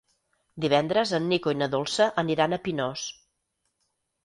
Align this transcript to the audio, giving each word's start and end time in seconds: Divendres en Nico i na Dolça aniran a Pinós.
Divendres 0.63 1.11
en 1.17 1.27
Nico 1.33 1.53
i 1.57 1.59
na 1.59 1.69
Dolça 1.75 2.09
aniran 2.23 2.57
a 2.57 2.61
Pinós. 2.67 3.07